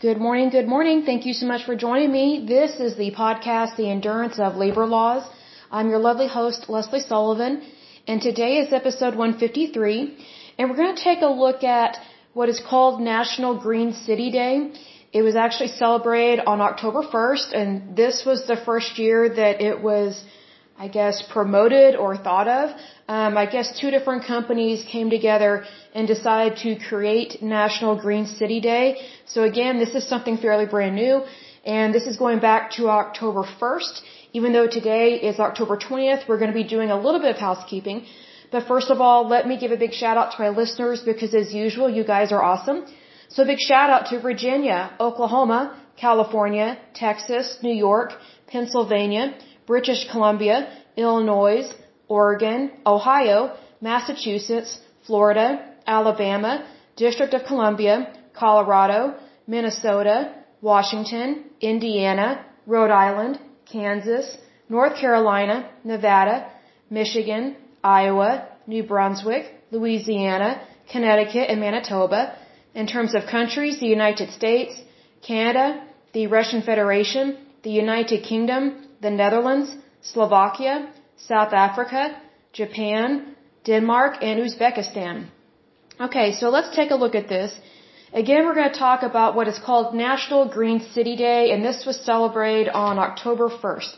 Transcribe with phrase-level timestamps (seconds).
[0.00, 1.04] Good morning, good morning.
[1.06, 2.44] Thank you so much for joining me.
[2.46, 5.26] This is the podcast, The Endurance of Labor Laws.
[5.70, 7.62] I'm your lovely host, Lesley Sullivan,
[8.06, 10.18] and today is episode 153,
[10.58, 11.96] and we're going to take a look at
[12.34, 14.72] what is called National Green City Day.
[15.14, 19.80] It was actually celebrated on October 1st, and this was the first year that it
[19.80, 20.22] was
[20.78, 22.70] I guess, promoted or thought of.
[23.08, 25.64] Um, I guess two different companies came together
[25.94, 29.00] and decided to create National Green City Day.
[29.26, 31.22] So again, this is something fairly brand new,
[31.64, 34.02] and this is going back to October 1st.
[34.32, 37.38] Even though today is October 20th, we're going to be doing a little bit of
[37.38, 38.04] housekeeping.
[38.50, 41.32] But first of all, let me give a big shout out to my listeners because
[41.34, 42.86] as usual, you guys are awesome.
[43.28, 48.12] So big shout out to Virginia, Oklahoma, California, Texas, New York,
[48.48, 49.34] Pennsylvania,
[49.66, 51.66] British Columbia, Illinois,
[52.08, 59.14] Oregon, Ohio, Massachusetts, Florida, Alabama, District of Columbia, Colorado,
[59.46, 63.38] Minnesota, Washington, Indiana, Rhode Island,
[63.70, 64.36] Kansas,
[64.68, 66.50] North Carolina, Nevada,
[66.90, 70.60] Michigan, Iowa, New Brunswick, Louisiana,
[70.90, 72.36] Connecticut, and Manitoba.
[72.74, 74.74] In terms of countries, the United States,
[75.22, 82.20] Canada, the Russian Federation, the United Kingdom, the Netherlands, Slovakia, South Africa,
[82.52, 85.26] Japan, Denmark, and Uzbekistan.
[86.00, 87.52] Okay, so let's take a look at this.
[88.12, 91.84] Again, we're going to talk about what is called National Green City Day, and this
[91.84, 93.92] was celebrated on October 1st.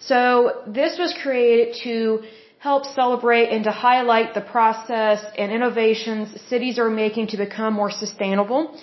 [0.00, 2.22] So this was created to
[2.58, 7.90] help celebrate and to highlight the process and innovations cities are making to become more
[7.90, 8.78] sustainable.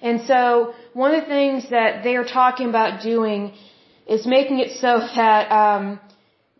[0.00, 3.52] And so one of the things that they are talking about doing
[4.06, 6.00] is making it so that um,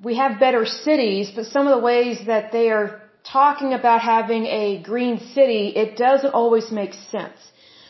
[0.02, 4.46] we have better cities, but some of the ways that they are talking about having
[4.46, 7.38] a green city, it doesn't always make sense.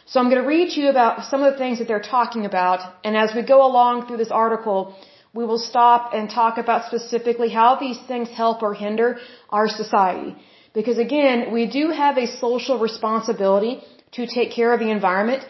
[0.07, 2.45] So I'm going to read to you about some of the things that they're talking
[2.45, 4.97] about, and as we go along through this article,
[5.33, 9.19] we will stop and talk about specifically how these things help or hinder
[9.51, 10.35] our society.
[10.75, 13.83] Because again, we do have a social responsibility
[14.13, 15.45] to take care of the environment,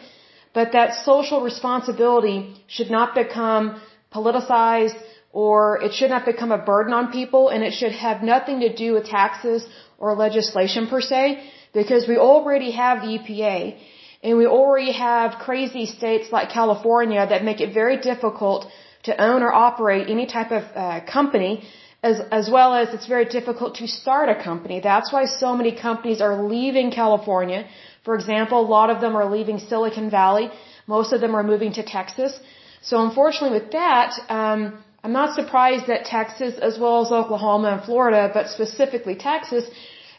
[0.53, 3.81] but that social responsibility should not become
[4.13, 4.99] politicized
[5.33, 8.75] or it should not become a burden on people and it should have nothing to
[8.75, 9.65] do with taxes
[9.97, 11.43] or legislation per se
[11.73, 13.77] because we already have the EPA
[14.23, 18.67] and we already have crazy states like California that make it very difficult
[19.03, 21.63] to own or operate any type of uh, company
[22.03, 24.79] as as well as it's very difficult to start a company.
[24.79, 27.65] That's why so many companies are leaving California.
[28.03, 30.49] For example, a lot of them are leaving Silicon Valley.
[30.87, 32.39] Most of them are moving to Texas.
[32.81, 37.83] So unfortunately with that, um, I'm not surprised that Texas as well as Oklahoma and
[37.83, 39.65] Florida, but specifically Texas,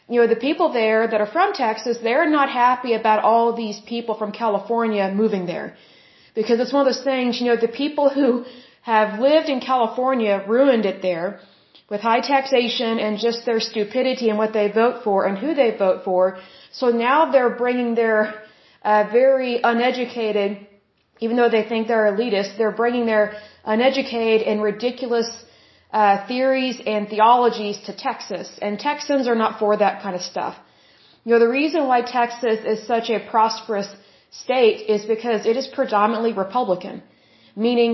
[0.09, 3.79] you know, the people there that are from Texas, they're not happy about all these
[3.93, 5.77] people from California moving there.
[6.35, 8.43] Because it's one of those things, you know, the people who
[8.81, 11.39] have lived in California ruined it there
[11.89, 15.71] with high taxation and just their stupidity and what they vote for and who they
[15.77, 16.37] vote for.
[16.71, 18.33] So now they're bringing their
[18.83, 20.67] uh, very uneducated
[21.23, 23.25] even though they think they're elitist, they're bringing their
[23.73, 25.29] uneducated and ridiculous
[25.99, 28.47] uh, theories and theologies to Texas.
[28.65, 30.55] And Texans are not for that kind of stuff.
[31.23, 33.89] You know, the reason why Texas is such a prosperous
[34.43, 36.95] state is because it is predominantly Republican,
[37.65, 37.91] meaning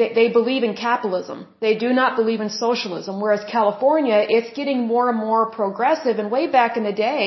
[0.00, 1.46] they, they believe in capitalism.
[1.66, 3.20] They do not believe in socialism.
[3.20, 6.18] Whereas California, it's getting more and more progressive.
[6.20, 7.24] And way back in the day,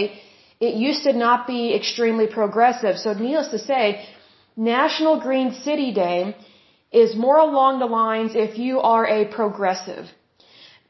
[0.60, 2.98] it used to not be extremely progressive.
[2.98, 4.08] So needless to say,
[4.56, 6.36] National Green City Day
[6.92, 10.06] is more along the lines if you are a progressive.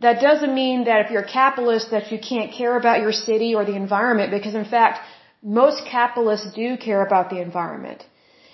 [0.01, 3.55] That doesn't mean that if you're a capitalist that you can't care about your city
[3.55, 4.99] or the environment because in fact,
[5.41, 8.05] most capitalists do care about the environment.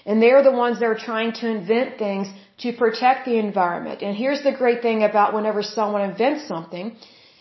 [0.05, 2.27] And they're the ones that are trying to invent things
[2.59, 4.01] to protect the environment.
[4.01, 6.95] And here's the great thing about whenever someone invents something,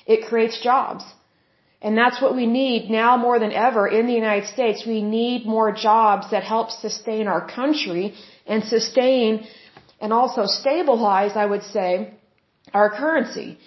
[0.07, 1.05] it creates jobs.
[1.83, 4.85] And that's what we need now more than ever in the United States.
[4.87, 8.15] We need more jobs that help sustain our country
[8.47, 9.47] and sustain
[10.01, 12.15] and also stabilize, I would say,
[12.75, 13.59] our currency,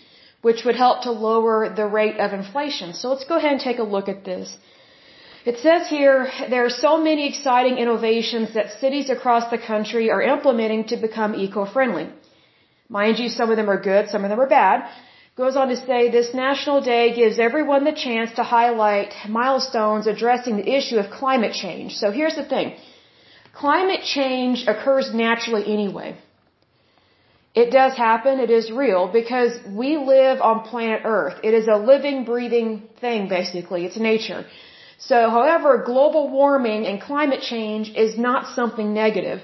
[0.42, 2.94] which would help to lower the rate of inflation.
[2.94, 4.56] So let's go ahead and take a look at this.
[5.46, 10.22] It says here, there are so many exciting innovations that cities across the country are
[10.22, 12.08] implementing to become eco-friendly.
[12.88, 14.88] Mind you, some of them are good, some of them are bad.
[15.36, 20.58] Goes on to say this National Day gives everyone the chance to highlight milestones addressing
[20.58, 21.96] the issue of climate change.
[21.96, 22.76] So here's the thing.
[23.52, 26.16] Climate change occurs naturally anyway.
[27.56, 31.40] It does happen, it is real, because we live on planet Earth.
[31.44, 33.86] It is a living, breathing thing, basically.
[33.86, 34.46] It's nature.
[35.00, 39.42] So, however, global warming and climate change is not something negative.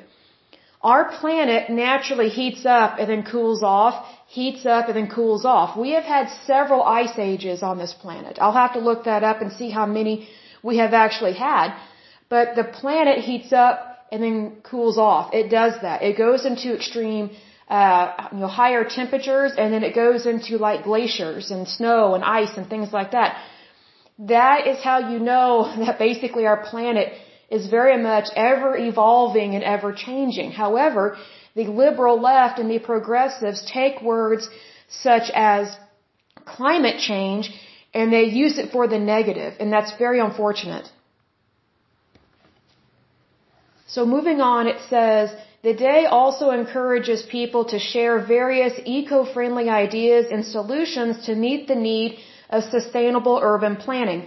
[0.82, 4.06] Our planet naturally heats up and then cools off,
[4.38, 5.76] heats up and then cools off.
[5.86, 8.38] We have had several ice ages on this planet.
[8.40, 10.30] I'll have to look that up and see how many
[10.62, 11.76] we have actually had.
[12.30, 13.78] But the planet heats up
[14.12, 15.34] and then cools off.
[15.34, 16.04] It does that.
[16.04, 17.31] It goes into extreme,
[17.70, 22.24] uh, you know, higher temperatures and then it goes into like glaciers and snow and
[22.24, 23.36] ice and things like that.
[24.36, 27.14] That is how you know that basically our planet
[27.50, 30.52] is very much ever evolving and ever changing.
[30.52, 31.18] However,
[31.60, 34.44] the liberal left and the progressives take words
[35.08, 35.64] such as
[36.58, 37.46] climate change
[37.94, 40.88] and they use it for the negative, and that's very unfortunate.
[43.94, 45.32] So moving on, it says,
[45.68, 51.80] the day also encourages people to share various eco-friendly ideas and solutions to meet the
[51.90, 52.20] need
[52.50, 54.22] of sustainable urban planning.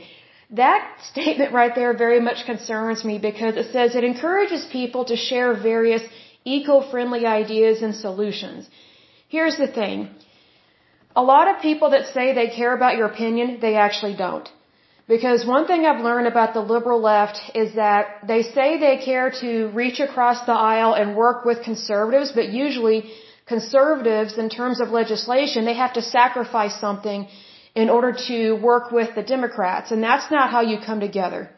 [0.51, 0.83] That
[1.13, 5.55] statement right there very much concerns me because it says it encourages people to share
[5.55, 6.03] various
[6.45, 8.69] eco-friendly ideas and solutions.
[9.29, 10.11] Here's the thing.
[11.15, 14.49] A lot of people that say they care about your opinion, they actually don't.
[15.09, 19.31] Because one thing I've learned about the liberal left is that they say they care
[19.41, 23.11] to reach across the aisle and work with conservatives, but usually
[23.47, 27.29] conservatives, in terms of legislation, they have to sacrifice something
[27.75, 29.91] in order to work with the Democrats.
[29.91, 31.51] And that's not how you come together.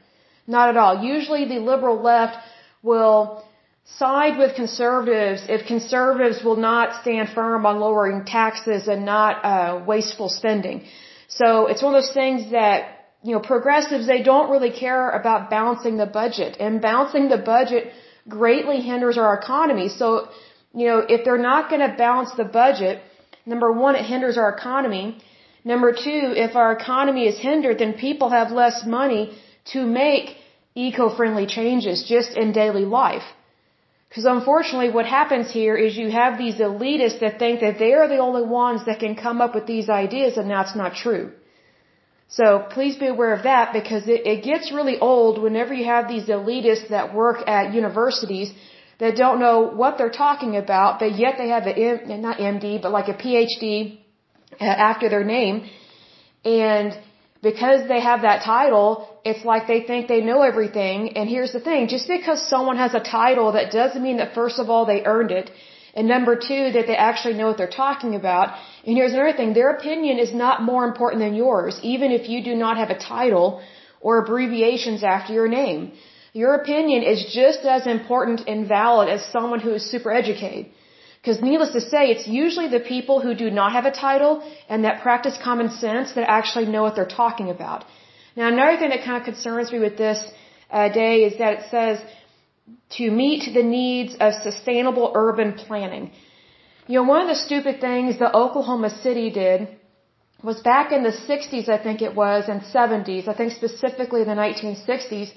[0.46, 1.04] Not at all.
[1.04, 2.36] Usually the liberal left
[2.82, 3.44] will
[3.84, 9.84] side with conservatives if conservatives will not stand firm on lowering taxes and not uh,
[9.86, 10.84] wasteful spending.
[11.28, 12.78] So it's one of those things that
[13.22, 17.92] you know progressives they don't really care about balancing the budget and balancing the budget
[18.28, 19.88] greatly hinders our economy.
[19.88, 20.28] So
[20.72, 23.02] you know if they're not going to balance the budget,
[23.46, 25.06] number one it hinders our economy
[25.64, 29.32] Number two, if our economy is hindered, then people have less money
[29.72, 30.36] to make
[30.74, 33.22] eco-friendly changes just in daily life.
[34.14, 38.06] Because unfortunately what happens here is you have these elitists that think that they are
[38.06, 41.32] the only ones that can come up with these ideas and that's not true.
[42.28, 46.06] So please be aware of that because it, it gets really old whenever you have
[46.06, 48.52] these elitists that work at universities
[49.00, 52.92] that don't know what they're talking about, but yet they have a, not MD, but
[52.92, 53.98] like a PhD
[54.60, 55.68] uh, after their name.
[56.44, 56.96] And
[57.42, 61.16] because they have that title, it's like they think they know everything.
[61.16, 64.58] And here's the thing, just because someone has a title, that doesn't mean that first
[64.58, 65.50] of all they earned it.
[65.96, 68.48] And number two, that they actually know what they're talking about.
[68.86, 72.42] And here's another thing, their opinion is not more important than yours, even if you
[72.50, 73.62] do not have a title
[74.00, 75.92] or abbreviations after your name.
[76.32, 80.66] Your opinion is just as important and valid as someone who is super educated.
[81.20, 84.84] Because needless to say, it's usually the people who do not have a title and
[84.84, 87.84] that practice common sense that actually know what they're talking about.
[88.36, 90.20] Now, another thing that kind of concerns me with this
[90.70, 91.98] uh, day is that it says
[92.98, 96.10] to meet the needs of sustainable urban planning.
[96.86, 99.68] You know, one of the stupid things that Oklahoma City did
[100.42, 104.38] was back in the 60s, I think it was, and 70s, I think specifically the
[104.44, 105.30] 1960s,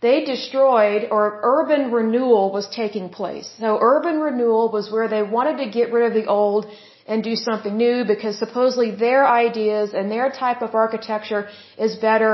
[0.00, 3.48] they destroyed or urban renewal was taking place.
[3.58, 6.66] So urban renewal was where they wanted to get rid of the old
[7.08, 11.42] and do something new because supposedly their ideas and their type of architecture
[11.86, 12.32] is better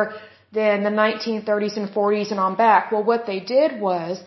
[0.58, 2.90] than the 1930s and 40s and on back.
[2.92, 4.22] Well, what they did was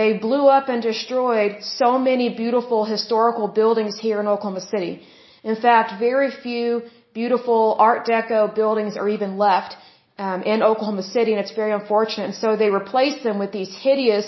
[0.00, 4.94] they blew up and destroyed so many beautiful historical buildings here in Oklahoma City.
[5.42, 9.76] In fact, very few beautiful Art Deco buildings are even left
[10.18, 12.26] um, in Oklahoma City, and it's very unfortunate.
[12.30, 14.26] And so they replaced them with these hideous,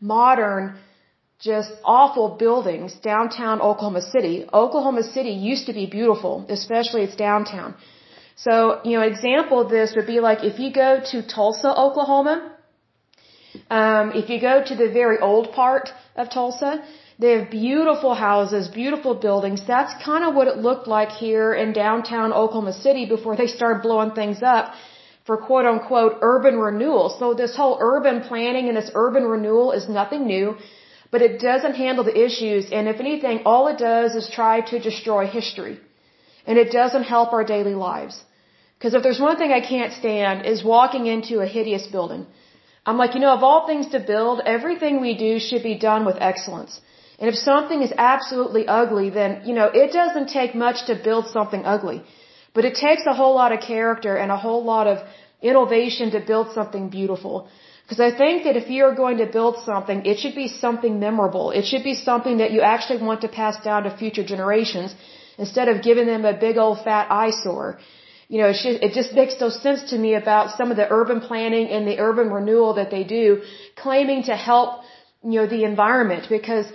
[0.00, 0.78] modern,
[1.50, 4.36] just awful buildings downtown Oklahoma City.
[4.62, 7.74] Oklahoma City used to be beautiful, especially its downtown.
[8.36, 12.34] So, you know, example of this would be like if you go to Tulsa, Oklahoma,
[13.70, 16.72] um, if you go to the very old part of Tulsa,
[17.18, 19.60] they have beautiful houses, beautiful buildings.
[19.66, 23.82] That's kind of what it looked like here in downtown Oklahoma City before they started
[23.82, 24.74] blowing things up
[25.26, 27.14] for quote unquote urban renewal.
[27.18, 30.56] So this whole urban planning and this urban renewal is nothing new,
[31.12, 32.70] but it doesn't handle the issues.
[32.76, 35.74] And if anything, all it does is try to destroy history.
[36.46, 38.14] And it doesn't help our daily lives.
[38.76, 42.22] Because if there's one thing I can't stand is walking into a hideous building.
[42.86, 46.04] I'm like, you know, of all things to build, everything we do should be done
[46.08, 46.80] with excellence.
[47.18, 51.28] And if something is absolutely ugly, then, you know, it doesn't take much to build
[51.36, 52.02] something ugly.
[52.54, 54.98] But it takes a whole lot of character and a whole lot of
[55.50, 57.48] innovation to build something beautiful.
[57.84, 61.50] Because I think that if you're going to build something, it should be something memorable.
[61.50, 64.94] It should be something that you actually want to pass down to future generations
[65.38, 67.78] instead of giving them a big old fat eyesore.
[68.28, 68.50] you know,
[68.86, 71.98] it just makes no sense to me about some of the urban planning and the
[71.98, 73.42] urban renewal that they do,
[73.76, 74.68] claiming to help,
[75.22, 76.66] you know, the environment because,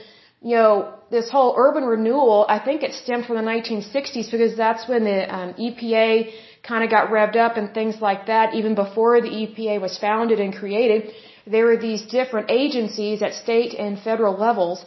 [0.41, 4.87] you know, this whole urban renewal, I think it stemmed from the 1960s because that's
[4.87, 6.31] when the um, EPA
[6.67, 8.53] kind of got revved up and things like that.
[8.53, 11.13] Even before the EPA was founded and created,
[11.45, 14.85] there were these different agencies at state and federal levels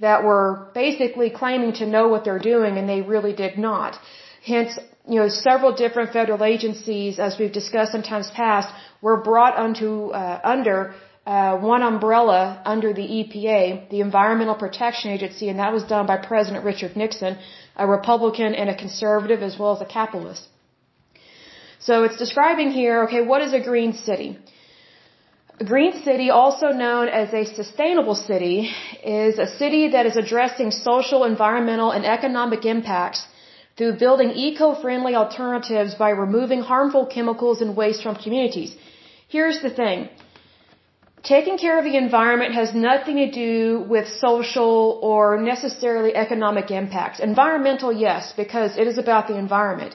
[0.00, 3.98] that were basically claiming to know what they're doing and they really did not.
[4.44, 4.78] Hence,
[5.08, 8.68] you know, several different federal agencies, as we've discussed in times past,
[9.00, 10.94] were brought unto, uh, under
[11.26, 16.18] uh, one umbrella under the EPA, the Environmental Protection Agency, and that was done by
[16.18, 17.38] President Richard Nixon,
[17.76, 20.48] a Republican and a conservative as well as a capitalist.
[21.86, 24.28] So it's describing here, okay, what is a green city?
[25.60, 28.56] A green city, also known as a sustainable city,
[29.04, 33.20] is a city that is addressing social, environmental, and economic impacts
[33.76, 38.74] through building eco-friendly alternatives by removing harmful chemicals and waste from communities.
[39.28, 40.08] Here's the thing.
[41.34, 47.20] Taking care of the environment has nothing to do with social or necessarily economic impacts.
[47.20, 49.94] Environmental, yes, because it is about the environment.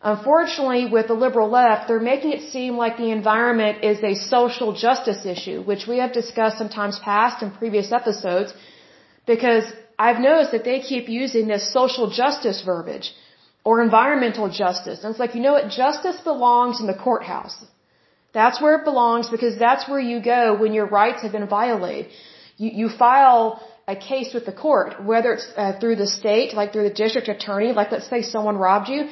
[0.00, 4.72] Unfortunately, with the liberal left, they're making it seem like the environment is a social
[4.72, 8.54] justice issue, which we have discussed in times past in previous episodes,
[9.26, 9.64] because
[9.98, 13.12] I've noticed that they keep using this social justice verbiage
[13.64, 15.02] or environmental justice.
[15.02, 15.70] And it's like, you know what?
[15.70, 17.56] Justice belongs in the courthouse.
[18.32, 22.12] That's where it belongs because that's where you go when your rights have been violated.
[22.56, 26.72] You, you file a case with the court, whether it's uh, through the state, like
[26.72, 29.08] through the district attorney, like let's say someone robbed you,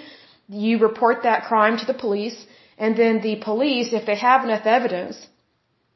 [0.48, 2.46] you report that crime to the police,
[2.78, 5.16] and then the police, if they have enough evidence,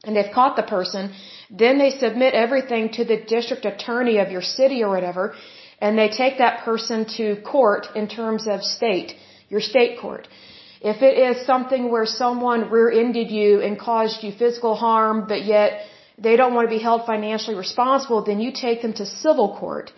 [0.04, 1.12] and they've caught the person,
[1.50, 5.34] then they submit everything to the district attorney of your city or whatever,
[5.80, 9.14] and they take that person to court in terms of state,
[9.48, 10.26] your state court.
[10.80, 15.82] If it is something where someone rear-ended you and caused you physical harm, but yet
[16.16, 19.92] they don't want to be held financially responsible, then you take them to civil court.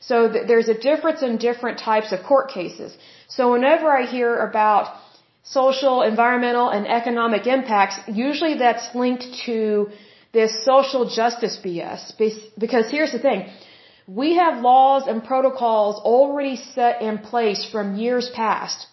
[0.00, 2.96] So th- there's a difference in different types of court cases.
[3.28, 4.94] So whenever I hear about
[5.42, 9.90] social, environmental, and economic impacts, usually that's linked to
[10.32, 12.12] this social justice BS.
[12.58, 13.48] Because here's the thing.
[14.06, 18.86] We have laws and protocols already set in place from years past,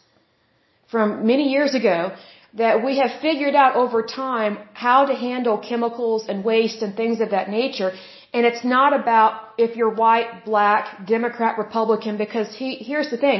[0.91, 2.15] from many years ago,
[2.55, 7.19] that we have figured out over time how to handle chemicals and waste and things
[7.19, 7.91] of that nature.
[8.35, 9.31] And it's not about
[9.65, 13.39] if you're white, black, Democrat, Republican, because he, here's the thing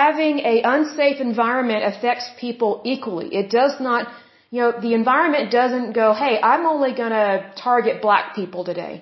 [0.00, 3.28] having a unsafe environment affects people equally.
[3.40, 4.02] It does not,
[4.50, 7.24] you know, the environment doesn't go, hey, I'm only to
[7.68, 8.94] target black people today.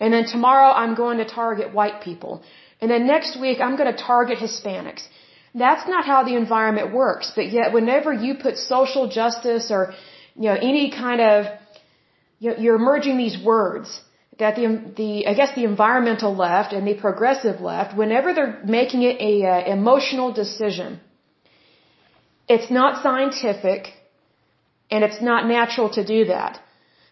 [0.00, 2.32] And then tomorrow I'm going to target white people.
[2.80, 5.04] And then next week I'm to target Hispanics.
[5.64, 7.32] That's not how the environment works.
[7.38, 9.82] But yet whenever you put social justice or,
[10.36, 11.46] you know, any kind of,
[12.38, 14.00] you know, you're merging these words
[14.38, 19.02] that the, the I guess the environmental left and the progressive left, whenever they're making
[19.02, 21.00] it a uh, emotional decision,
[22.48, 23.92] it's not scientific
[24.90, 26.60] and it's not natural to do that.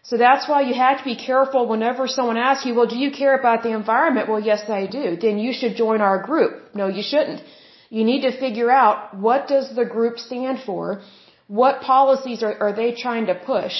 [0.03, 3.11] So that's why you have to be careful whenever someone asks you, well, do you
[3.11, 4.27] care about the environment?
[4.29, 5.15] Well, yes, I do.
[5.15, 6.73] Then you should join our group.
[6.73, 7.41] No, you shouldn't.
[7.89, 11.01] You need to figure out what does the group stand for?
[11.47, 13.73] What policies are, are they trying to push?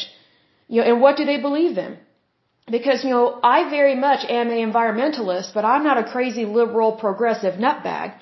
[0.68, 1.98] You know, and what do they believe in?
[2.76, 6.92] Because, you know, I very much am an environmentalist, but I'm not a crazy liberal
[7.06, 8.14] progressive nutbag.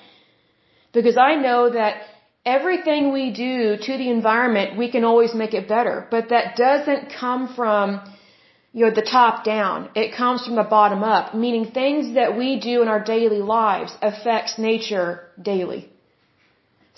[0.92, 2.02] Because I know that
[2.44, 6.06] everything we do to the environment, we can always make it better.
[6.10, 8.00] But that doesn't come from,
[8.72, 9.88] you know, the top down.
[9.94, 13.92] It comes from the bottom up, meaning things that we do in our daily lives
[14.02, 15.82] affects nature daily.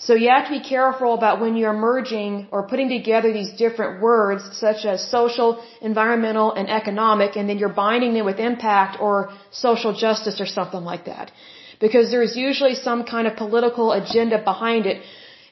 [0.05, 4.01] So you have to be careful about when you're merging or putting together these different
[4.01, 9.15] words such as social, environmental, and economic and then you're binding them with impact or
[9.51, 11.31] social justice or something like that.
[11.79, 15.01] Because there's usually some kind of political agenda behind it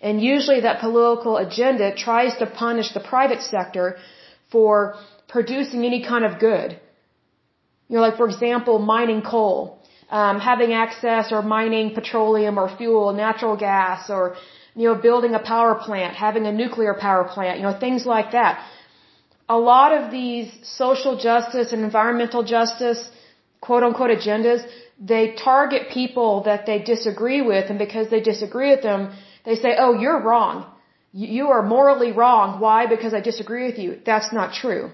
[0.01, 3.98] and usually that political agenda tries to punish the private sector
[4.51, 4.96] for
[5.29, 6.77] producing any kind of good.
[7.88, 9.80] You know, like for example, mining coal
[10.11, 14.35] um, having access or mining petroleum or fuel, natural gas, or
[14.75, 18.31] you know, building a power plant, having a nuclear power plant, you know, things like
[18.31, 18.65] that.
[19.49, 23.09] A lot of these social justice and environmental justice,
[23.59, 24.61] quote unquote agendas,
[24.99, 29.11] they target people that they disagree with, and because they disagree with them,
[29.45, 30.65] they say, "Oh, you're wrong.
[31.11, 32.59] You are morally wrong.
[32.59, 32.79] Why?
[32.85, 34.91] Because I disagree with you." That's not true.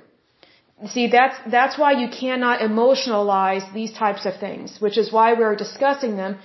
[0.86, 5.56] See, that's, that's why you cannot emotionalize these types of things, which is why we're
[5.56, 6.38] discussing them,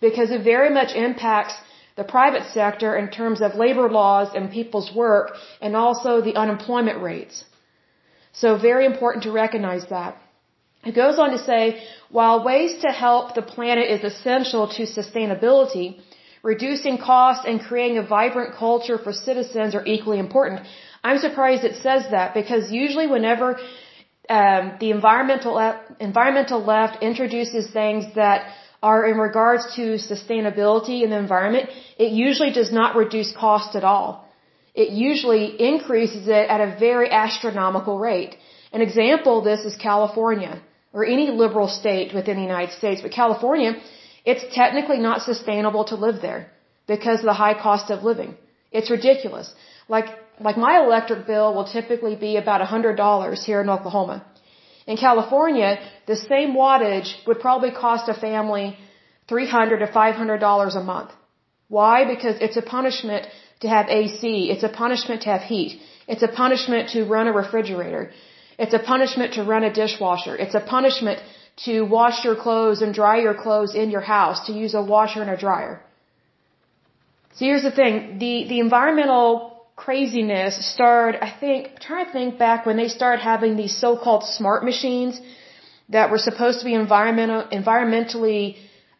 [0.00, 1.54] because it very much impacts
[1.96, 7.00] the private sector in terms of labor laws and people's work and also the unemployment
[7.02, 7.44] rates.
[8.32, 10.16] So very important to recognize that.
[10.84, 15.98] It goes on to say, while ways to help the planet is essential to sustainability,
[16.42, 20.60] reducing costs and creating a vibrant culture for citizens are equally important.
[21.08, 23.46] I'm surprised it says that because usually whenever
[24.38, 25.54] um, the environmental
[26.08, 28.40] environmental left introduces things that
[28.90, 31.70] are in regards to sustainability in the environment,
[32.06, 34.10] it usually does not reduce cost at all.
[34.82, 38.36] It usually increases it at a very astronomical rate.
[38.76, 40.54] An example of this is California,
[40.92, 43.72] or any liberal state within the United States, but California,
[44.30, 46.42] it's technically not sustainable to live there
[46.86, 48.36] because of the high cost of living.
[48.70, 49.48] It's ridiculous.
[49.88, 50.08] Like,
[50.40, 54.24] like my electric bill will typically be about $100 here in Oklahoma.
[54.86, 58.76] In California, the same wattage would probably cost a family
[59.28, 61.10] $300 to $500 a month.
[61.68, 62.04] Why?
[62.14, 63.26] Because it's a punishment
[63.60, 64.50] to have AC.
[64.50, 65.80] It's a punishment to have heat.
[66.06, 68.10] It's a punishment to run a refrigerator.
[68.58, 70.34] It's a punishment to run a dishwasher.
[70.36, 71.20] It's a punishment
[71.66, 75.20] to wash your clothes and dry your clothes in your house, to use a washer
[75.20, 75.82] and a dryer.
[77.34, 78.18] So here's the thing.
[78.18, 79.47] The, the environmental
[79.84, 84.24] craziness started, I think, I'm trying to think back when they started having these so-called
[84.38, 85.14] smart machines
[85.96, 88.42] that were supposed to be environmental, environmentally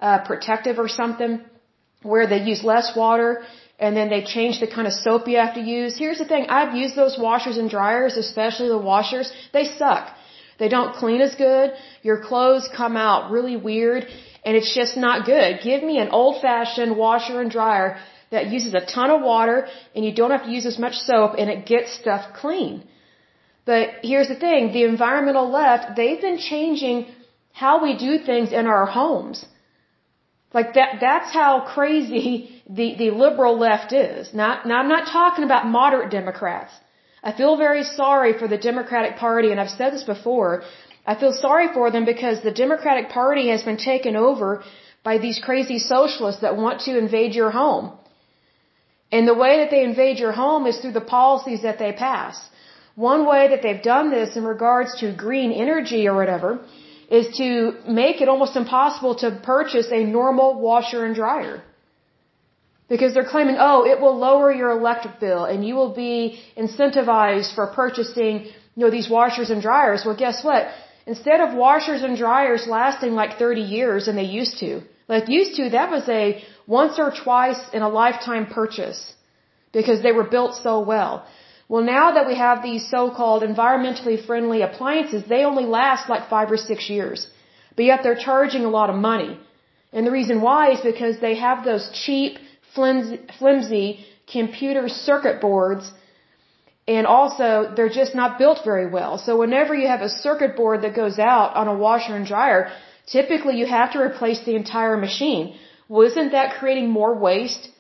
[0.00, 1.32] uh, protective or something,
[2.12, 3.30] where they use less water
[3.80, 5.92] and then they change the kind of soap you have to use.
[6.04, 9.32] Here's the thing, I've used those washers and dryers, especially the washers.
[9.52, 10.04] They suck.
[10.61, 11.73] They don't clean as good.
[12.08, 14.06] Your clothes come out really weird
[14.44, 15.61] and it's just not good.
[15.68, 17.99] Give me an old fashioned washer and dryer
[18.30, 21.32] that uses a ton of water and you don't have to use as much soap
[21.38, 22.85] and it gets stuff clean.
[23.64, 27.06] But here's the thing, the environmental left, they've been changing
[27.52, 29.44] how we do things in our homes.
[30.54, 34.32] Like that, that's how crazy the, the liberal left is.
[34.32, 36.73] Now, now I'm not talking about moderate Democrats.
[37.23, 40.62] I feel very sorry for the Democratic Party, and I've said this before.
[41.04, 44.62] I feel sorry for them because the Democratic Party has been taken over
[45.02, 47.98] by these crazy socialists that want to invade your home.
[49.10, 52.38] And the way that they invade your home is through the policies that they pass.
[52.94, 56.60] One way that they've done this in regards to green energy or whatever
[57.10, 61.62] is to make it almost impossible to purchase a normal washer and dryer.
[62.88, 67.54] Because they're claiming, oh, it will lower your electric bill and you will be incentivized
[67.54, 68.44] for purchasing,
[68.75, 70.02] you know, these washers and dryers.
[70.04, 70.66] Well, guess what?
[71.06, 75.54] Instead of washers and dryers lasting like 30 years and they used to, like used
[75.56, 79.14] to, that was a once or twice in a lifetime purchase
[79.73, 81.26] because they were built so well.
[81.68, 86.50] Well, now that we have these so-called environmentally friendly appliances, they only last like five
[86.50, 87.28] or six years.
[87.76, 89.38] But yet they're charging a lot of money.
[89.92, 92.38] And the reason why is because they have those cheap,
[92.75, 95.90] flimsy, flimsy computer circuit boards
[96.86, 99.18] and also they're just not built very well.
[99.18, 102.71] So whenever you have a circuit board that goes out on a washer and dryer,
[103.16, 105.56] typically you have to replace the entire machine.
[105.88, 107.71] Well, isn't that creating more waste?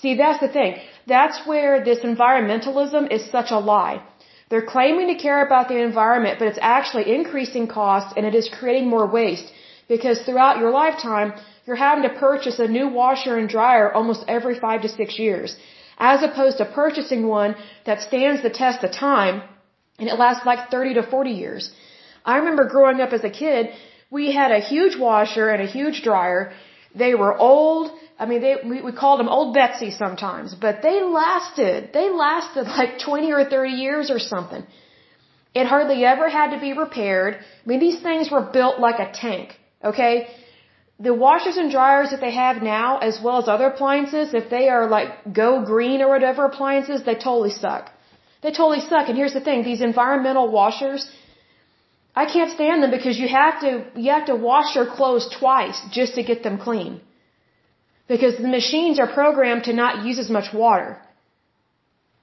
[0.00, 0.72] See, that's the thing.
[1.06, 4.02] That's where this environmentalism is such a lie.
[4.50, 8.48] They're claiming to care about the environment, but it's actually increasing costs and it is
[8.58, 9.52] creating more waste
[9.88, 11.32] because throughout your lifetime,
[11.66, 15.56] you're having to purchase a new washer and dryer almost every five to six years,
[15.98, 19.42] as opposed to purchasing one that stands the test of time
[19.98, 21.70] and it lasts like 30 to 40 years.
[22.24, 23.70] I remember growing up as a kid,
[24.16, 26.40] we had a huge washer and a huge dryer.
[27.02, 27.84] They were old.
[28.22, 31.92] I mean, they, we, we called them Old Betsy sometimes, but they lasted.
[31.98, 34.64] They lasted like 20 or 30 years or something.
[35.60, 37.34] It hardly ever had to be repaired.
[37.40, 39.58] I mean, these things were built like a tank.
[39.90, 40.14] Okay?
[41.06, 44.64] The washers and dryers that they have now, as well as other appliances, if they
[44.74, 45.10] are like
[45.42, 47.84] go green or whatever appliances, they totally suck.
[48.42, 49.08] They totally suck.
[49.08, 51.02] And here's the thing, these environmental washers,
[52.22, 55.80] I can't stand them because you have to, you have to wash your clothes twice
[55.90, 57.00] just to get them clean.
[58.06, 61.00] Because the machines are programmed to not use as much water.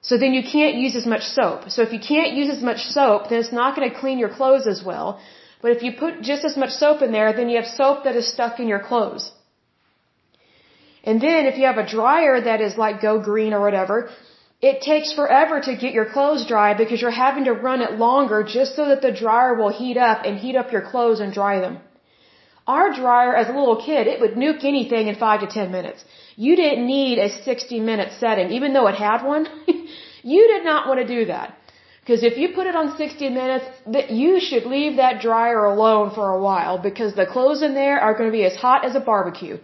[0.00, 1.70] So then you can't use as much soap.
[1.70, 4.30] So if you can't use as much soap, then it's not going to clean your
[4.38, 5.20] clothes as well.
[5.60, 8.16] But if you put just as much soap in there, then you have soap that
[8.16, 9.30] is stuck in your clothes.
[11.04, 14.10] And then if you have a dryer that is like Go Green or whatever,
[14.70, 18.44] it takes forever to get your clothes dry because you're having to run it longer
[18.44, 21.54] just so that the dryer will heat up and heat up your clothes and dry
[21.60, 21.80] them.
[22.66, 26.04] Our dryer as a little kid, it would nuke anything in five to ten minutes.
[26.36, 29.48] You didn't need a 60 minute setting, even though it had one.
[30.34, 31.58] you did not want to do that.
[32.00, 36.10] Because if you put it on 60 minutes, that you should leave that dryer alone
[36.14, 38.94] for a while because the clothes in there are going to be as hot as
[38.94, 39.58] a barbecue.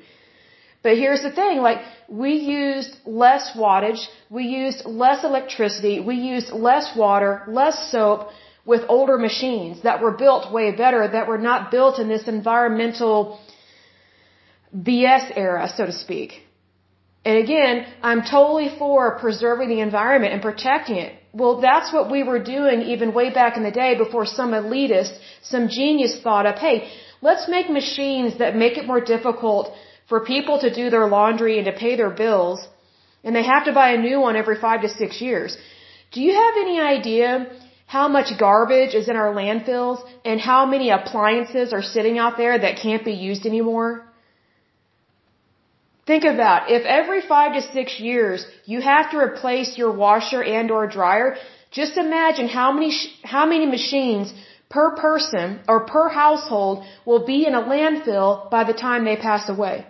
[0.89, 1.81] But here's the thing, like,
[2.23, 4.03] we used less wattage,
[4.37, 8.21] we used less electricity, we used less water, less soap
[8.65, 13.39] with older machines that were built way better, that were not built in this environmental
[14.89, 16.31] BS era, so to speak.
[17.23, 21.13] And again, I'm totally for preserving the environment and protecting it.
[21.35, 25.13] Well, that's what we were doing even way back in the day before some elitist,
[25.43, 26.77] some genius thought up, hey,
[27.21, 29.67] let's make machines that make it more difficult
[30.09, 32.67] for people to do their laundry and to pay their bills,
[33.25, 35.57] and they have to buy a new one every five to six years.
[36.13, 37.29] Do you have any idea
[37.87, 42.59] how much garbage is in our landfills and how many appliances are sitting out there
[42.59, 43.91] that can't be used anymore?
[46.07, 50.71] Think about if every five to six years you have to replace your washer and
[50.71, 51.37] or dryer,
[51.71, 52.91] just imagine how many,
[53.25, 54.33] how many machines
[54.71, 59.49] per person or per household will be in a landfill by the time they pass
[59.51, 59.87] away.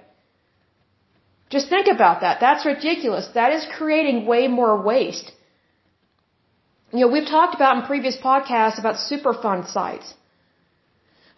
[1.51, 2.41] Just think about that.
[2.41, 3.29] That's ridiculous.
[3.35, 5.33] That is creating way more waste.
[6.93, 10.15] You know, we've talked about in previous podcasts about Superfund sites.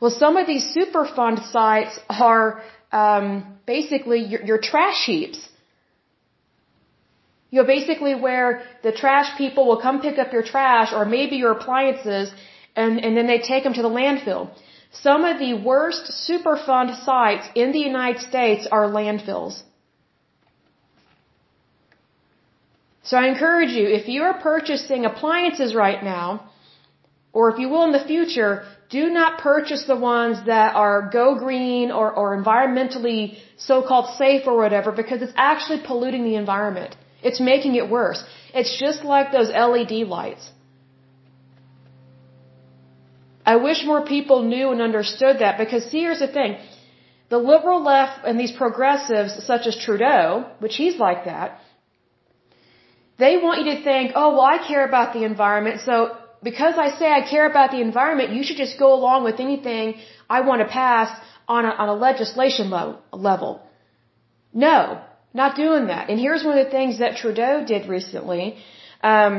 [0.00, 5.48] Well, some of these Superfund sites are um, basically your, your trash heaps.
[7.50, 11.36] You know, basically where the trash people will come pick up your trash or maybe
[11.36, 12.32] your appliances
[12.76, 14.50] and, and then they take them to the landfill.
[14.92, 19.62] Some of the worst Superfund sites in the United States are landfills.
[23.10, 26.26] So I encourage you, if you are purchasing appliances right now,
[27.32, 28.52] or if you will in the future,
[28.96, 33.22] do not purchase the ones that are go green or, or environmentally
[33.56, 36.94] so-called safe or whatever because it's actually polluting the environment.
[37.20, 38.22] It's making it worse.
[38.54, 40.44] It's just like those LED lights.
[43.44, 46.58] I wish more people knew and understood that because see, here's the thing.
[47.28, 51.58] The liberal left and these progressives such as Trudeau, which he's like that,
[53.24, 55.94] they want you to think, oh, well, I care about the environment, so
[56.42, 60.00] because I say I care about the environment, you should just go along with anything
[60.28, 61.08] I want to pass
[61.46, 62.70] on a, on a legislation
[63.28, 63.50] level.
[64.52, 65.00] No,
[65.34, 66.08] not doing that.
[66.10, 68.56] And here's one of the things that Trudeau did recently.
[69.02, 69.32] Um,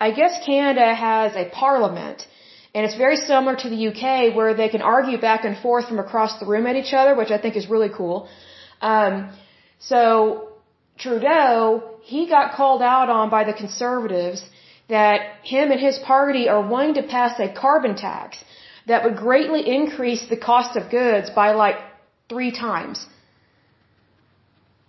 [0.00, 2.26] I guess Canada has a parliament,
[2.74, 5.98] and it's very similar to the UK where they can argue back and forth from
[5.98, 8.28] across the room at each other, which I think is really cool.
[8.80, 9.32] Um,
[9.78, 10.51] so
[10.98, 14.44] Trudeau, he got called out on by the conservatives
[14.88, 18.44] that him and his party are wanting to pass a carbon tax
[18.86, 21.76] that would greatly increase the cost of goods by like
[22.28, 23.06] three times.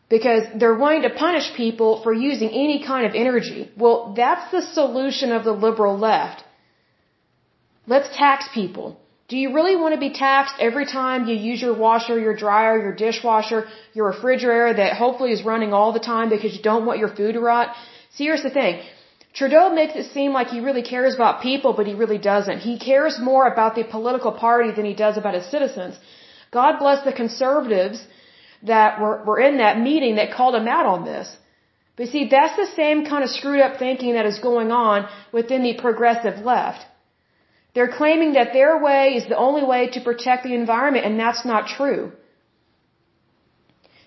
[0.10, 3.72] Because they're wanting to punish people for using any kind of energy.
[3.78, 6.44] Well, that's the solution of the liberal left.
[7.88, 9.00] Let's tax people.
[9.30, 12.78] Do you really want to be taxed every time you use your washer, your dryer,
[12.86, 17.00] your dishwasher, your refrigerator that hopefully is running all the time because you don't want
[17.00, 17.76] your food to rot?
[18.16, 18.82] See, here's the thing.
[19.34, 22.60] Trudeau makes it seem like he really cares about people, but he really doesn't.
[22.60, 25.96] He cares more about the political party than he does about his citizens.
[26.52, 28.06] God bless the conservatives
[28.62, 31.36] that were, were in that meeting that called him out on this.
[31.96, 35.64] But see, that's the same kind of screwed up thinking that is going on within
[35.64, 36.86] the progressive left.
[37.74, 41.44] They're claiming that their way is the only way to protect the environment, and that's
[41.44, 42.12] not true.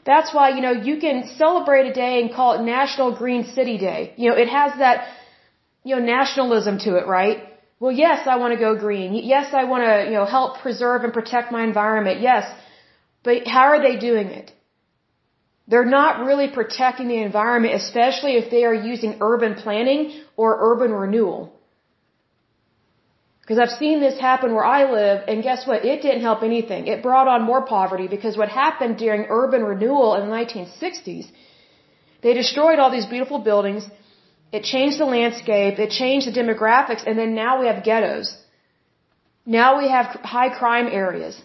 [0.04, 3.76] That's why, you know, you can celebrate a day and call it National Green City
[3.76, 4.14] Day.
[4.16, 5.08] You know, it has that,
[5.82, 7.38] you know, nationalism to it, right?
[7.80, 9.14] Well, yes, I want to go green.
[9.14, 12.20] Yes, I want to, you know, help preserve and protect my environment.
[12.20, 12.44] Yes.
[13.24, 14.52] But how are they doing it?
[15.68, 20.92] They're not really protecting the environment, especially if they are using urban planning or urban
[20.92, 21.55] renewal.
[23.46, 25.84] Because I've seen this happen where I live, and guess what?
[25.84, 26.88] It didn't help anything.
[26.88, 31.26] It brought on more poverty because what happened during urban renewal in the 1960s,
[32.22, 33.84] they destroyed all these beautiful buildings.
[34.50, 35.78] It changed the landscape.
[35.78, 38.36] It changed the demographics, and then now we have ghettos.
[39.58, 40.06] Now we have
[40.36, 41.40] high crime areas.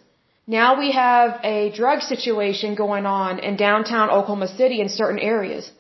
[0.48, 5.72] Now we have a drug situation going on in downtown Oklahoma City in certain areas.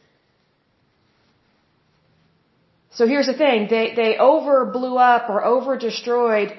[2.98, 6.50] So here's the thing, they, they over blew up or over destroyed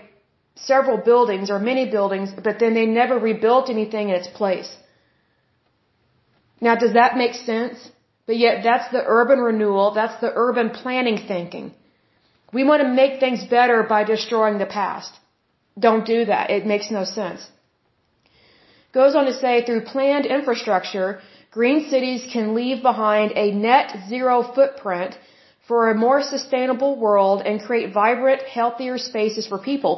[0.55, 4.71] several buildings or many buildings, but then they never rebuilt anything in its place.
[6.61, 7.91] Now does that make sense?
[8.27, 11.75] But yet that's the urban renewal, that's the urban planning thinking.
[12.53, 15.13] We want to make things better by destroying the past.
[15.79, 16.51] Don't do that.
[16.51, 17.47] It makes no sense.
[18.93, 24.43] Goes on to say through planned infrastructure, green cities can leave behind a net zero
[24.43, 25.19] footprint
[25.73, 29.95] for a more sustainable world and create vibrant, healthier spaces for people.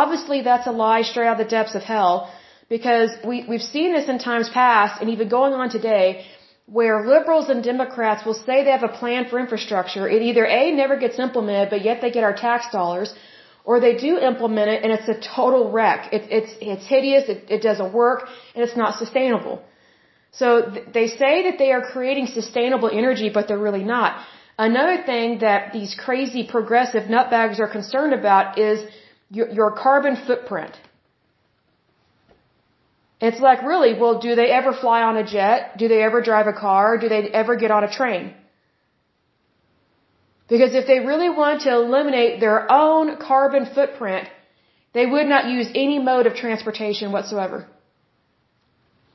[0.00, 2.14] Obviously, that's a lie straight out of the depths of hell
[2.74, 6.06] because we, we've seen this in times past and even going on today
[6.78, 10.04] where liberals and Democrats will say they have a plan for infrastructure.
[10.14, 13.14] It either A, never gets implemented, but yet they get our tax dollars,
[13.68, 16.12] or they do implement it and it's a total wreck.
[16.16, 18.20] It, it's, it's hideous, it, it doesn't work,
[18.54, 19.56] and it's not sustainable.
[20.42, 24.12] So th- they say that they are creating sustainable energy, but they're really not.
[24.68, 28.78] Another thing that these crazy progressive nutbags are concerned about is
[29.36, 30.74] your, your carbon footprint.
[33.28, 35.78] It's like, really, well, do they ever fly on a jet?
[35.82, 36.86] Do they ever drive a car?
[37.04, 38.34] Do they ever get on a train?
[40.52, 44.28] Because if they really want to eliminate their own carbon footprint,
[44.92, 47.66] they would not use any mode of transportation whatsoever.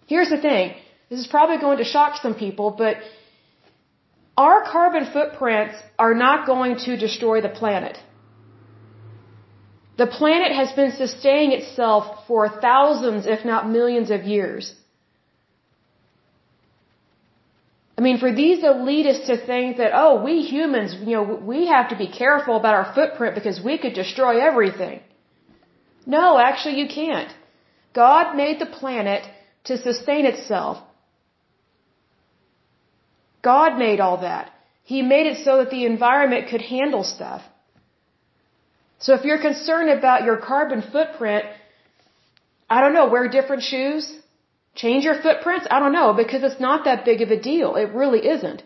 [0.07, 0.75] Here's the thing.
[1.09, 2.97] This is probably going to shock some people, but
[4.37, 7.97] our carbon footprints are not going to destroy the planet.
[9.97, 14.75] The planet has been sustaining itself for thousands, if not millions of years.
[17.97, 21.89] I mean, for these elitists to think that, oh, we humans, you know, we have
[21.89, 24.99] to be careful about our footprint because we could destroy everything.
[26.05, 27.33] No, actually you can't.
[27.93, 29.23] God made the planet
[29.63, 30.77] to sustain itself.
[33.41, 34.51] God made all that.
[34.83, 37.41] He made it so that the environment could handle stuff.
[38.99, 41.45] So if you're concerned about your carbon footprint,
[42.69, 44.11] I don't know, wear different shoes,
[44.75, 45.67] change your footprints.
[45.69, 47.75] I don't know because it's not that big of a deal.
[47.75, 48.63] It really isn't.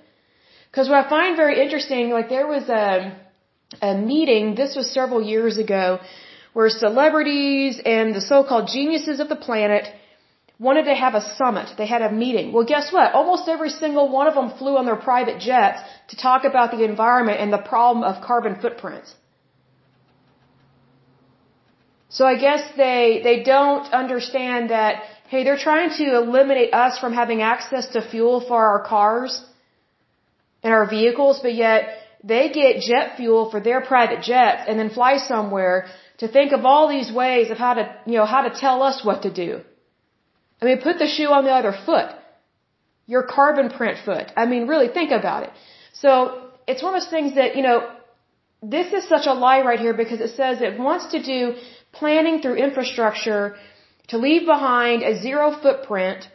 [0.69, 3.17] Because what I find very interesting, like there was a,
[3.81, 5.99] a meeting, this was several years ago,
[6.53, 9.85] where celebrities and the so-called geniuses of the planet
[10.65, 11.67] wanted to have a summit.
[11.79, 12.47] They had a meeting.
[12.53, 13.07] Well, guess what?
[13.19, 16.83] Almost every single one of them flew on their private jets to talk about the
[16.91, 19.09] environment and the problem of carbon footprints.
[22.17, 27.13] So I guess they, they don't understand that, hey, they're trying to eliminate us from
[27.21, 29.33] having access to fuel for our cars
[30.61, 31.81] and our vehicles, but yet
[32.23, 35.87] they get jet fuel for their private jets and then fly somewhere
[36.19, 39.03] to think of all these ways of how to, you know, how to tell us
[39.03, 39.61] what to do.
[40.61, 42.09] I mean, put the shoe on the other foot.
[43.07, 44.27] Your carbon print foot.
[44.35, 45.51] I mean, really think about it.
[45.93, 46.13] So,
[46.67, 47.77] it's one of those things that, you know,
[48.61, 51.55] this is such a lie right here because it says it wants to do
[51.91, 53.55] planning through infrastructure
[54.09, 56.27] to leave behind a zero footprint,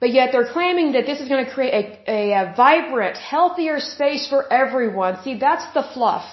[0.00, 1.74] but yet they're claiming that this is going to create
[2.06, 5.20] a, a, a vibrant, healthier space for everyone.
[5.24, 6.26] See, that's the fluff.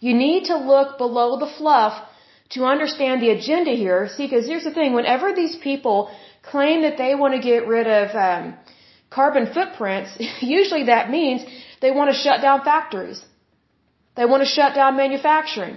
[0.00, 1.94] You need to look below the fluff
[2.50, 4.08] to understand the agenda here.
[4.08, 6.10] See, because here's the thing: whenever these people
[6.42, 8.54] claim that they want to get rid of um,
[9.10, 11.44] carbon footprints, usually that means
[11.80, 13.24] they want to shut down factories.
[14.16, 15.76] They want to shut down manufacturing.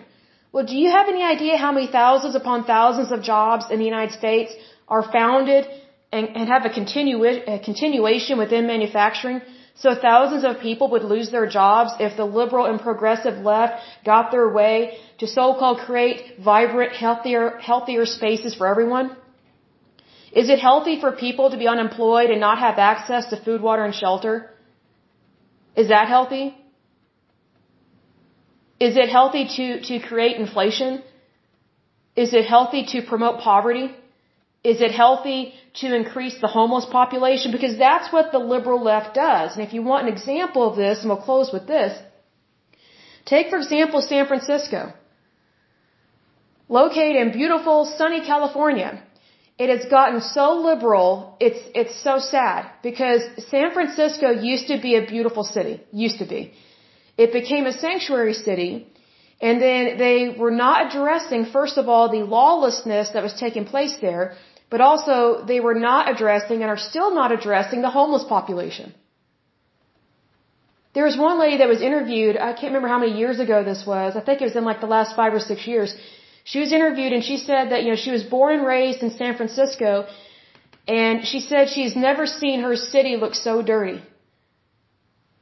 [0.51, 3.85] Well, do you have any idea how many thousands upon thousands of jobs in the
[3.85, 4.51] United States
[4.87, 5.65] are founded
[6.11, 9.41] and, and have a, continu- a continuation within manufacturing?
[9.75, 14.31] So thousands of people would lose their jobs if the liberal and progressive left got
[14.31, 16.19] their way to so-called create
[16.51, 19.07] vibrant, healthier, healthier spaces for everyone?
[20.41, 23.83] Is it healthy for people to be unemployed and not have access to food, water,
[23.85, 24.35] and shelter?
[25.75, 26.45] Is that healthy?
[28.87, 31.03] Is it healthy to, to create inflation?
[32.15, 33.87] Is it healthy to promote poverty?
[34.63, 37.51] Is it healthy to increase the homeless population?
[37.51, 39.55] Because that's what the liberal left does.
[39.55, 41.93] And if you want an example of this, and we'll close with this,
[43.25, 44.81] take for example San Francisco.
[46.79, 48.91] Located in beautiful, sunny California.
[49.63, 51.09] It has gotten so liberal,
[51.45, 52.59] it's, it's so sad.
[52.81, 53.21] Because
[53.53, 55.75] San Francisco used to be a beautiful city.
[55.91, 56.41] Used to be.
[57.23, 58.71] It became a sanctuary city,
[59.41, 63.97] and then they were not addressing, first of all, the lawlessness that was taking place
[63.99, 64.23] there,
[64.69, 68.93] but also they were not addressing and are still not addressing the homeless population.
[70.95, 73.85] There was one lady that was interviewed, I can't remember how many years ago this
[73.85, 75.93] was, I think it was in like the last five or six years.
[76.43, 79.11] She was interviewed and she said that, you know, she was born and raised in
[79.11, 80.07] San Francisco,
[80.87, 84.01] and she said she's never seen her city look so dirty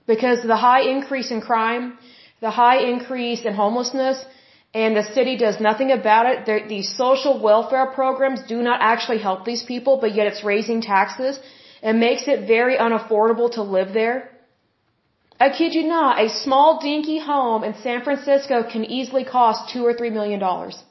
[0.08, 1.98] because of the high increase in crime,
[2.42, 4.26] the high increase in homelessness,
[4.74, 6.46] and the city does nothing about it.
[6.46, 10.82] They're, these social welfare programs do not actually help these people, but yet it's raising
[10.82, 11.40] taxes
[11.82, 14.18] and makes it very unaffordable to live there.
[15.40, 19.86] I kid you not, a small dinky home in San Francisco can easily cost two
[19.86, 20.84] or three million dollars.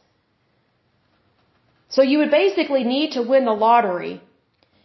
[1.89, 4.21] So you would basically need to win the lottery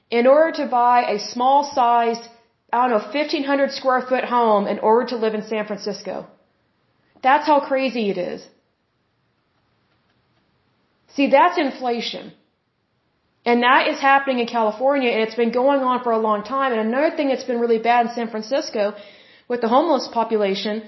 [0.10, 2.30] in order to buy a small sized
[2.74, 6.26] I don't know, 1500 square foot home in order to live in San Francisco.
[7.22, 8.46] That's how crazy it is.
[11.16, 12.34] See, that's inflation.
[13.46, 16.72] And that is happening in California and it's been going on for a long time.
[16.72, 18.96] And another thing that's been really bad in San Francisco
[19.48, 20.84] with the homeless population,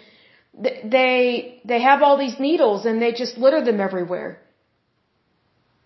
[0.98, 4.40] they, they have all these needles and they just litter them everywhere.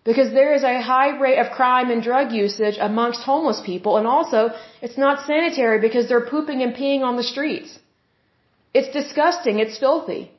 [0.04, 4.06] Because there is a high rate of crime and drug usage amongst homeless people and
[4.06, 7.78] also it's not sanitary because they're pooping and peeing on the streets.
[8.72, 9.58] It's disgusting.
[9.58, 10.30] It's filthy.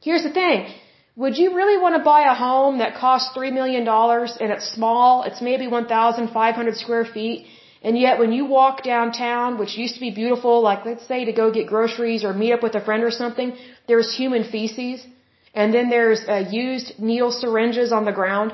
[0.00, 0.72] Here's the thing.
[1.16, 5.22] Would you really want to buy a home that costs $3 million and it's small,
[5.22, 7.46] it's maybe 1,500 square feet,
[7.82, 11.32] and yet when you walk downtown, which used to be beautiful, like let's say to
[11.32, 15.06] go get groceries or meet up with a friend or something, there's human feces,
[15.54, 18.52] and then there's uh, used needle syringes on the ground?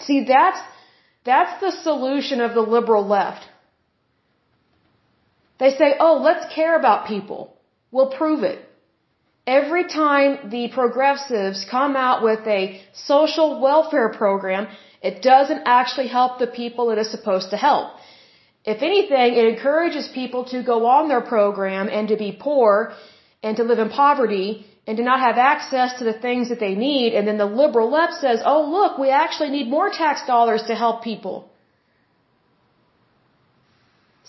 [0.00, 0.60] See, that's,
[1.24, 3.44] that's the solution of the liberal left.
[5.58, 7.56] They say, oh, let's care about people.
[7.90, 8.60] We'll prove it.
[9.46, 14.66] Every time the progressives come out with a social welfare program,
[15.02, 17.92] it doesn't actually help the people it is supposed to help.
[18.64, 22.92] If anything, it encourages people to go on their program and to be poor
[23.46, 24.48] and to live in poverty
[24.86, 27.08] and to not have access to the things that they need.
[27.16, 30.74] And then the liberal left says, oh, look, we actually need more tax dollars to
[30.84, 31.36] help people.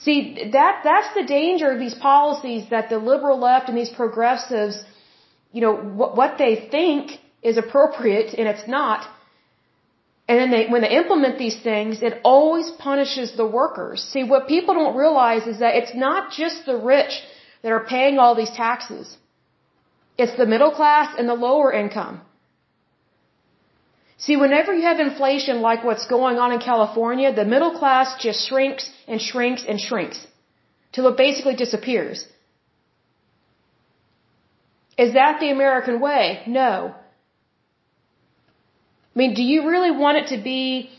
[0.05, 0.19] See,
[0.57, 4.77] that, that's the danger of these policies that the liberal left and these progressives
[5.51, 9.07] you know, what, what they think is appropriate and it's not.
[10.27, 14.03] And then they, when they implement these things, it always punishes the workers.
[14.13, 17.13] See, what people don't realize is that it's not just the rich
[17.67, 19.05] that are paying all these taxes.
[20.17, 22.21] It's the middle class and the lower income.
[24.25, 28.47] See, whenever you have inflation like what's going on in California, the middle class just
[28.47, 30.25] shrinks and shrinks and shrinks
[30.93, 32.25] till it basically disappears.
[34.97, 36.43] Is that the American way?
[36.47, 36.95] No.
[39.13, 40.89] I mean, do you really want it to be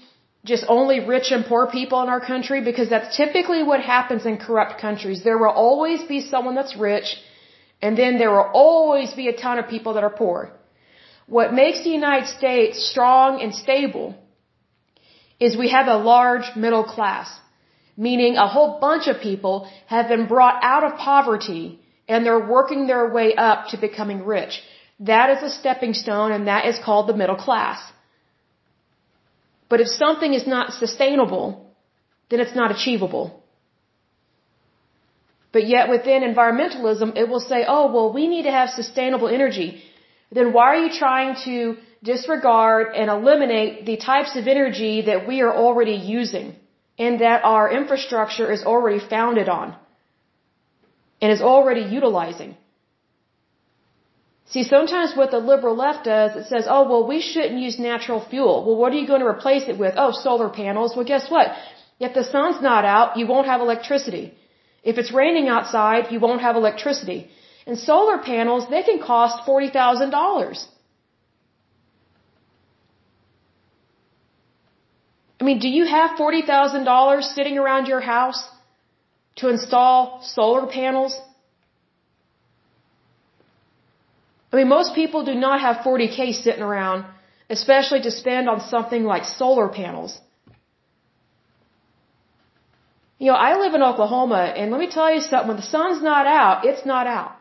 [0.45, 2.61] just only rich and poor people in our country?
[2.63, 5.25] Because that's typically what happens in corrupt countries.
[5.25, 7.17] There will always be someone that's rich,
[7.83, 10.53] and then there will always be a ton of people that are poor.
[11.27, 14.15] What makes the United States strong and stable
[15.39, 17.29] is we have a large middle class,
[17.97, 22.87] meaning a whole bunch of people have been brought out of poverty and they're working
[22.87, 24.63] their way up to becoming rich.
[25.01, 27.79] That is a stepping stone and that is called the middle class.
[29.69, 31.47] But if something is not sustainable,
[32.31, 33.43] then it's not achievable.
[35.53, 39.83] But yet within environmentalism, it will say, oh, well, we need to have sustainable energy.
[40.31, 45.41] Then why are you trying to disregard and eliminate the types of energy that we
[45.41, 46.55] are already using
[46.99, 49.75] and that our infrastructure is already founded on?
[51.21, 52.57] and is already utilizing.
[54.53, 58.21] See, sometimes what the liberal left does, it says, oh, well, we shouldn't use natural
[58.31, 58.65] fuel.
[58.65, 59.95] Well, what are you going to replace it with?
[59.97, 60.97] Oh, solar panels.
[60.97, 61.49] Well, guess what?
[62.01, 64.33] If the sun's not out, you won't have electricity.
[64.83, 67.29] If it's raining outside, you won't have electricity.
[67.67, 70.67] And solar panels, they can cost $40,000.
[75.41, 78.41] I mean, do you have $40,000 sitting around your house?
[79.39, 81.19] to install solar panels?
[84.53, 87.05] I mean, most people do not have 40K sitting around,
[87.51, 90.19] especially to spend on something like solar panels.
[93.19, 96.03] You know, I live in Oklahoma, and let me tell you something, when the sun's
[96.03, 97.33] not out, it's not out.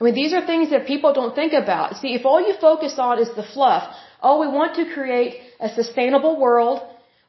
[0.00, 1.96] I mean, these are things that people don't think about.
[1.96, 3.84] See, if all you focus on is the fluff,
[4.22, 6.80] oh, we want to create a sustainable world.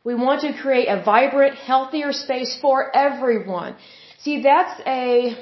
[0.04, 3.76] We want to create a vibrant, healthier space for everyone.
[4.24, 5.36] See, that's a,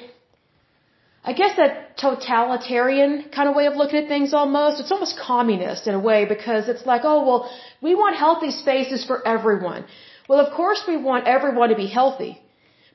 [1.23, 4.79] I guess a totalitarian kind of way of looking at things almost.
[4.79, 9.03] It's almost communist in a way because it's like, oh, well, we want healthy spaces
[9.03, 9.85] for everyone.
[10.29, 12.39] Well, of course we want everyone to be healthy.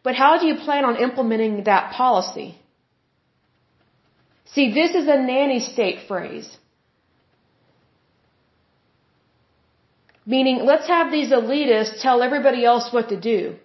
[0.05, 2.59] But how do you plan on implementing that policy?
[4.55, 6.49] See, this is a nanny state phrase.
[10.25, 13.57] Meaning, let's have these elitists tell everybody else what to do.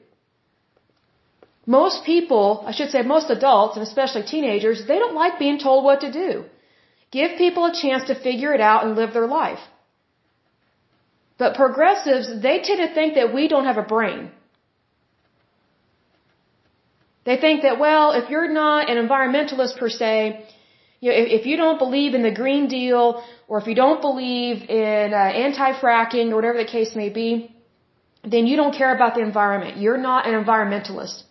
[1.76, 5.84] Most people, I should say most adults, and especially teenagers, they don't like being told
[5.84, 6.46] what to do.
[7.12, 9.60] Give people a chance to figure it out and live their life.
[11.38, 14.32] But progressives, they tend to think that we don't have a brain.
[17.26, 20.46] They think that, well, if you're not an environmentalist per se,
[21.02, 24.02] you know, if, if you don't believe in the Green Deal or if you don't
[24.02, 27.54] believe in uh, anti-fracking or whatever the case may be,
[28.24, 29.78] then you don't care about the environment.
[29.78, 31.24] You're not an environmentalist.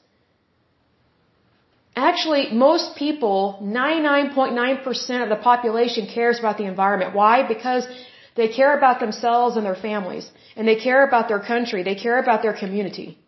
[1.97, 7.14] Actually, most people, 99.9% of the population cares about the environment.
[7.14, 7.42] Why?
[7.55, 7.86] Because
[8.34, 10.30] they care about themselves and their families.
[10.57, 11.82] And they care about their country.
[11.82, 13.18] They care about their community.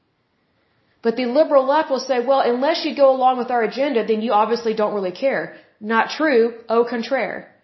[1.01, 4.21] But the liberal left will say, well, unless you go along with our agenda, then
[4.21, 5.57] you obviously don't really care.
[5.81, 6.43] Not true.
[6.69, 7.55] Au contraire.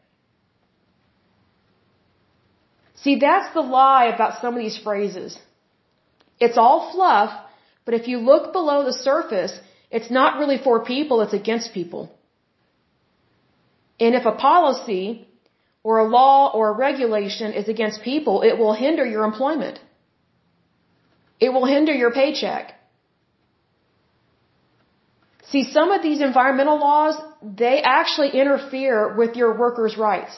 [2.94, 5.38] See, that's the lie about some of these phrases.
[6.40, 7.30] It's all fluff,
[7.84, 9.60] but if you look below the surface,
[9.96, 12.02] it's not really for people, it's against people.
[14.00, 15.28] And if a policy
[15.84, 19.78] or a law or a regulation is against people, it will hinder your employment.
[21.38, 22.74] It will hinder your paycheck.
[25.52, 27.16] See, some of these environmental laws,
[27.64, 30.36] they actually interfere with your workers' rights.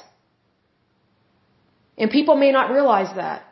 [1.96, 3.42] And people may not realize that.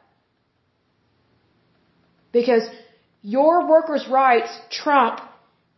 [2.31, 2.65] Because
[3.23, 5.21] your workers' rights trump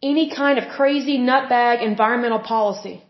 [0.03, 3.03] any kind of crazy nutbag environmental policy.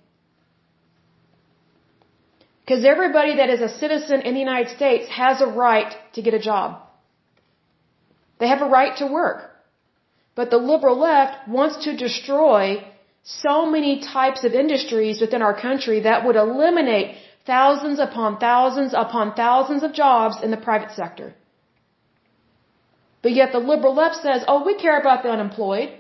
[2.65, 6.35] Because everybody that is a citizen in the United States has a right to get
[6.35, 6.83] a job.
[8.39, 9.51] They have a right to work.
[10.35, 12.85] But the liberal left wants to destroy
[13.23, 17.17] so many types of industries within our country that would eliminate
[17.47, 21.35] thousands upon thousands upon thousands of jobs in the private sector.
[23.23, 25.91] But yet the liberal left says, oh, we care about the unemployed.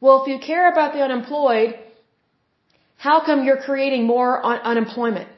[0.00, 1.78] Well, if you care about the unemployed,
[2.96, 5.28] how come you're creating more un- unemployment?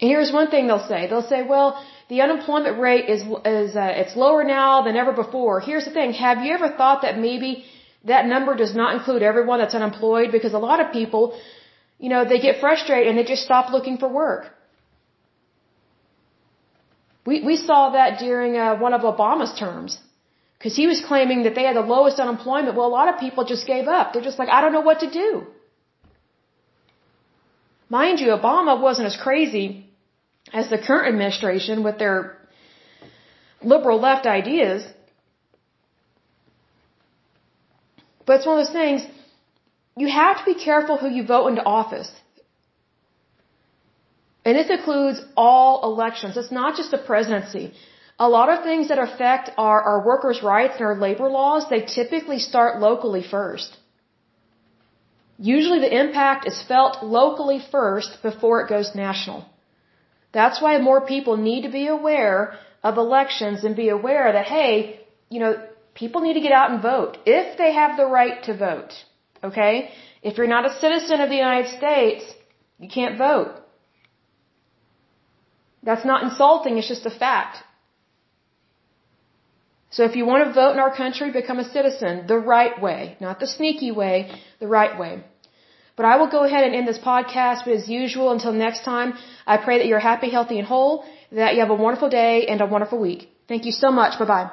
[0.00, 1.06] And here's one thing they'll say.
[1.08, 5.60] They'll say, well, the unemployment rate is, is uh, it's lower now than ever before.
[5.60, 6.12] Here's the thing.
[6.12, 7.64] Have you ever thought that maybe
[8.04, 10.30] that number does not include everyone that's unemployed?
[10.32, 11.38] Because a lot of people,
[11.98, 14.52] you know, they get frustrated and they just stop looking for work.
[17.24, 19.98] We, we saw that during uh, one of Obama's terms.
[20.58, 22.76] Because he was claiming that they had the lowest unemployment.
[22.76, 24.12] Well, a lot of people just gave up.
[24.12, 25.46] They're just like, I don't know what to do.
[27.88, 29.66] Mind you, Obama wasn't as crazy
[30.52, 32.16] as the current administration with their
[33.62, 34.86] liberal left ideas.
[38.26, 39.06] But it's one of those things,
[39.96, 42.10] you have to be careful who you vote into office.
[44.44, 46.36] And this includes all elections.
[46.36, 47.72] It's not just the presidency.
[48.18, 51.80] A lot of things that affect our, our workers' rights and our labor laws, they
[51.80, 53.76] typically start locally first.
[55.36, 59.44] Usually the impact is felt locally first before it goes national.
[60.32, 62.54] That's why more people need to be aware
[62.84, 65.60] of elections and be aware that, hey, you know,
[65.94, 68.92] people need to get out and vote if they have the right to vote.
[69.42, 69.90] Okay?
[70.22, 72.24] If you're not a citizen of the United States,
[72.78, 73.54] you can't vote.
[75.82, 77.58] That's not insulting, it's just a fact.
[79.94, 83.16] So if you want to vote in our country, become a citizen the right way,
[83.20, 84.16] not the sneaky way,
[84.58, 85.12] the right way.
[85.96, 89.14] But I will go ahead and end this podcast, but as usual, until next time,
[89.46, 92.60] I pray that you're happy, healthy, and whole, that you have a wonderful day and
[92.60, 93.28] a wonderful week.
[93.46, 94.18] Thank you so much.
[94.18, 94.50] Bye bye.